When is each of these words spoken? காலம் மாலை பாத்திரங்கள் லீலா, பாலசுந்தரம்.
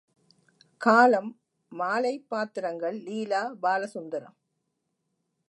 காலம் 0.81 1.29
மாலை 1.71 2.13
பாத்திரங்கள் 2.29 2.97
லீலா, 3.03 3.43
பாலசுந்தரம். 3.63 4.37